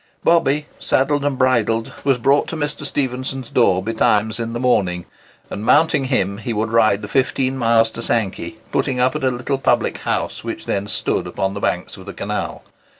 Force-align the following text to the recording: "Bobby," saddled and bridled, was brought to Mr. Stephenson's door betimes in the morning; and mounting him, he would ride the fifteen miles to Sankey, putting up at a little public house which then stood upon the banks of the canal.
"Bobby," 0.23 0.65
saddled 0.79 1.23
and 1.23 1.37
bridled, 1.37 1.93
was 2.03 2.17
brought 2.17 2.47
to 2.47 2.55
Mr. 2.55 2.87
Stephenson's 2.87 3.51
door 3.51 3.83
betimes 3.83 4.39
in 4.39 4.53
the 4.53 4.59
morning; 4.59 5.05
and 5.51 5.63
mounting 5.63 6.05
him, 6.05 6.39
he 6.39 6.53
would 6.53 6.71
ride 6.71 7.03
the 7.03 7.07
fifteen 7.07 7.55
miles 7.55 7.91
to 7.91 8.01
Sankey, 8.01 8.57
putting 8.71 8.99
up 8.99 9.15
at 9.15 9.23
a 9.23 9.29
little 9.29 9.59
public 9.59 9.99
house 9.99 10.43
which 10.43 10.65
then 10.65 10.87
stood 10.87 11.27
upon 11.27 11.53
the 11.53 11.59
banks 11.59 11.97
of 11.97 12.07
the 12.07 12.13
canal. 12.13 12.63